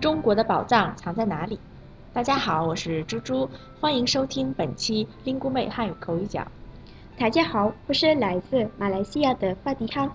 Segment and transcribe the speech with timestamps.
[0.00, 1.58] 中国的宝藏藏在哪里？
[2.12, 3.48] 大家好，我是猪猪，
[3.80, 6.46] 欢迎收听本期林姑妹汉语口语角。
[7.18, 10.10] 大家好，我是来自马来西亚的法迪哈。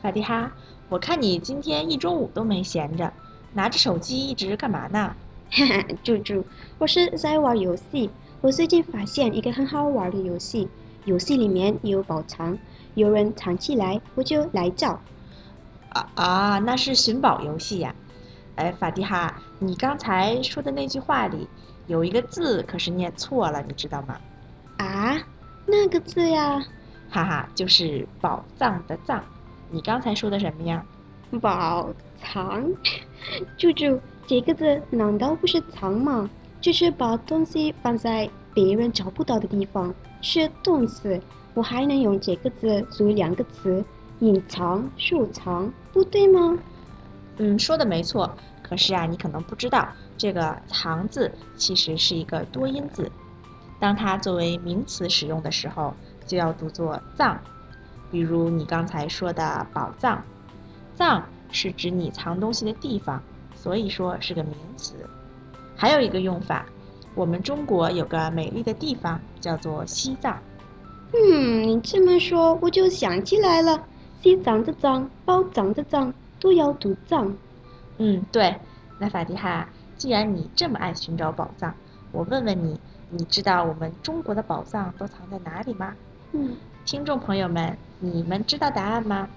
[0.00, 0.50] 法迪哈，
[0.88, 3.12] 我看你今天一中午都没闲着，
[3.52, 5.14] 拿着手机一直干嘛呢？
[5.50, 6.42] 哈哈，猪猪，
[6.78, 8.10] 我是在玩游戏。
[8.40, 10.66] 我最近发现一个很好玩的游戏，
[11.04, 12.56] 游戏里面有宝藏，
[12.94, 14.98] 有人藏起来，我就来找。
[15.90, 17.94] 啊啊，那是寻宝游戏呀！
[18.60, 21.48] 哎，法蒂哈，你刚才说的那句话里
[21.86, 24.18] 有一个字可是念错了，你知道吗？
[24.76, 25.16] 啊，
[25.64, 26.62] 那个字呀？
[27.08, 29.24] 哈哈，就是宝藏的藏。
[29.70, 30.84] 你刚才说的什么呀？
[31.40, 31.88] 宝
[32.22, 32.70] 藏？
[33.56, 36.28] 猪猪，这个字难道不是藏吗？
[36.60, 41.18] 就是把东西放在别人找不到的地方，是动词。
[41.54, 43.82] 我还能用这个字组两个词：
[44.18, 46.58] 隐藏、收藏，不对吗？
[47.38, 48.34] 嗯，说的没错。
[48.62, 53.10] 可是啊，你可能不知道，这个“藏”字其实是一个多音字。
[53.80, 55.92] 当它作为名词使用的时候，
[56.26, 57.40] 就要读作“藏”。
[58.12, 60.22] 比如你刚才说的“宝藏
[60.94, 63.20] ”，“藏”是指你藏东西的地方，
[63.54, 64.94] 所以说是个名词。
[65.74, 66.66] 还有一个用法，
[67.14, 70.38] 我们中国有个美丽的地方叫做西藏。
[71.12, 73.82] 嗯，你这么说我就想起来了，
[74.22, 77.36] 西藏的藏，宝藏的藏，都要读藏。
[77.98, 78.56] 嗯，对。
[78.98, 81.72] 那法蒂哈，既然你这么爱寻找宝藏，
[82.10, 85.94] 我问问你，你知道我们中国的宝藏都藏在哪里吗？
[86.32, 89.28] 嗯，听众朋友们，你们知道答案吗？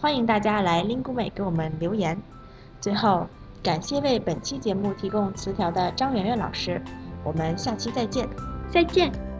[0.00, 2.20] 欢迎大家来 Lingu 美给我们留言。
[2.80, 3.26] 最后。
[3.62, 6.82] 感谢为本期节目提供词条的张媛媛老师，
[7.22, 8.28] 我们下期再见，
[8.72, 9.31] 再见。